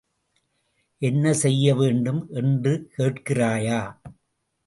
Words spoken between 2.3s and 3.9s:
என்று கேட்கிறாயா?